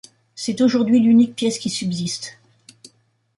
C'est 0.33 0.61
aujourd'hui 0.61 0.99
l'unique 0.99 1.35
pièce 1.35 1.59
qui 1.59 1.69
subsiste. 1.69 2.39